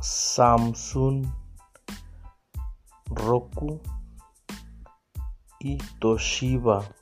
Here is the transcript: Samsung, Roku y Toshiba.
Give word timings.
Samsung, 0.00 1.30
Roku 3.10 3.80
y 5.60 5.76
Toshiba. 5.98 6.99